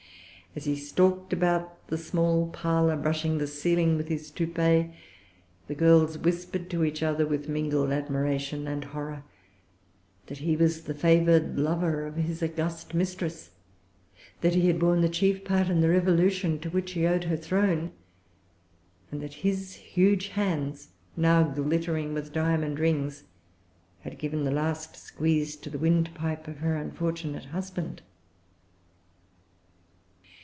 [0.53, 4.93] As he stalked about the small parlor, brushing the ceiling with his toupee,
[5.67, 9.23] the girls whispered to each other, with mingled admiration and horror,
[10.25, 13.51] that he was the favored lover of his august mistress;
[14.41, 17.37] that he had borne the chief part in the revolution to which she owed her
[17.37, 17.93] throne;
[19.09, 23.23] and that his huge hands, now glittering with diamond rings,
[24.01, 28.01] had given the last squeeze to the windpipe of her unfortunate husband.